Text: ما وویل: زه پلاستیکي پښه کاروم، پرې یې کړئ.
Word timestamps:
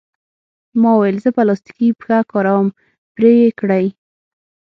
ما 0.81 0.91
وویل: 0.95 1.17
زه 1.23 1.29
پلاستیکي 1.37 1.87
پښه 1.99 2.17
کاروم، 2.31 2.67
پرې 3.15 3.31
یې 3.41 3.49
کړئ. 3.59 3.85